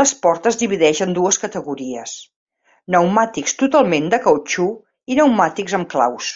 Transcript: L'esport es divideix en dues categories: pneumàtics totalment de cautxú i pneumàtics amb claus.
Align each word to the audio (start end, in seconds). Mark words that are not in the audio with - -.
L'esport 0.00 0.46
es 0.50 0.56
divideix 0.60 1.00
en 1.06 1.10
dues 1.18 1.38
categories: 1.42 2.14
pneumàtics 2.94 3.54
totalment 3.64 4.08
de 4.16 4.22
cautxú 4.28 4.70
i 5.12 5.18
pneumàtics 5.20 5.76
amb 5.80 5.90
claus. 5.96 6.32